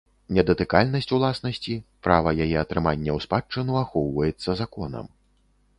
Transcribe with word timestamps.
Недатыкальнасць 0.35 1.07
уласнасці, 1.17 1.75
права 2.07 2.29
яе 2.47 2.57
атрымання 2.65 3.11
ў 3.19 3.27
спадчыну 3.27 3.71
ахоўваецца 3.85 4.59
законам. 4.65 5.05